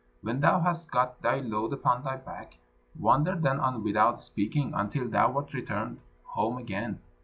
[0.23, 2.57] When thou hast got thy load upon thy back,
[2.99, 7.01] wander then on without speaking, until thou art returned home again.